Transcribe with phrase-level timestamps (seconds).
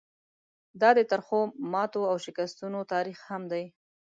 [0.81, 1.39] دا د ترخو
[1.71, 3.65] ماتو او شکستونو تاریخ هم دی.